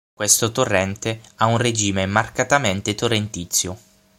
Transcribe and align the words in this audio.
Questo 0.15 0.51
torrente 0.51 1.21
ha 1.35 1.45
un 1.45 1.59
regime 1.59 2.07
marcatamente 2.07 2.95
torrentizio. 2.95 3.77